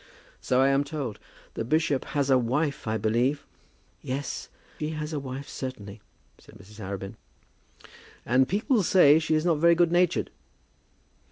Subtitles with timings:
[0.41, 1.19] "So I am told.
[1.53, 3.45] The bishop has a wife, I believe."
[4.01, 6.01] "Yes, he has a wife, certainly,"
[6.39, 6.79] said Mrs.
[6.79, 7.17] Arabin.
[8.25, 10.31] "And people say that she is not very good natured."